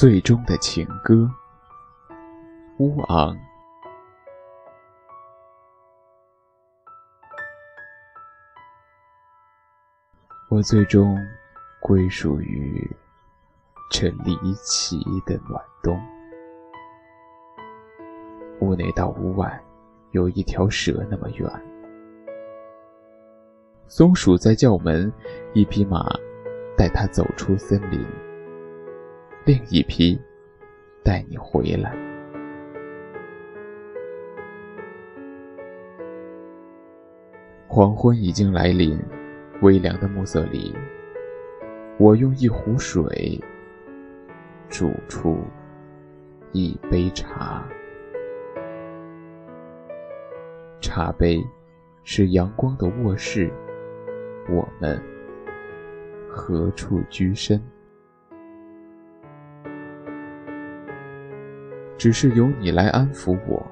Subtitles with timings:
[0.00, 1.30] 最终的情歌，
[2.78, 3.36] 乌昂。
[10.48, 11.14] 我最终
[11.82, 12.90] 归属于
[13.90, 16.00] 这离奇的暖冬。
[18.62, 19.62] 屋内到屋外
[20.12, 21.46] 有一条蛇那么远。
[23.86, 25.12] 松鼠在叫门，
[25.52, 26.06] 一匹马
[26.74, 28.29] 带它走出森林。
[29.46, 30.20] 另一批，
[31.02, 31.96] 带你回来。
[37.66, 39.00] 黄昏已经来临，
[39.62, 40.74] 微凉的暮色里，
[41.98, 43.40] 我用一壶水
[44.68, 45.38] 煮出
[46.52, 47.66] 一杯茶。
[50.82, 51.42] 茶杯
[52.04, 53.50] 是阳光的卧室，
[54.50, 55.00] 我们
[56.28, 57.58] 何处居身？
[62.00, 63.62] 只是由你来安抚我。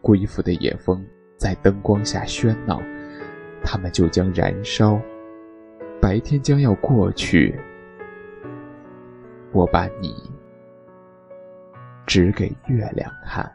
[0.00, 2.82] 归附的野蜂在灯光下喧闹，
[3.62, 5.00] 它们就将燃烧。
[6.02, 7.56] 白天将要过去，
[9.52, 10.16] 我把你
[12.08, 13.48] 指给月亮看。